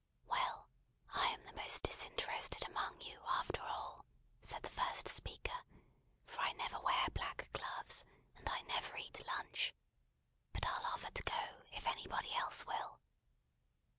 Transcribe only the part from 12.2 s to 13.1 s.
else will.